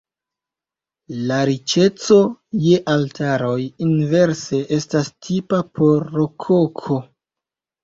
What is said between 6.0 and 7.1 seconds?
rokoko.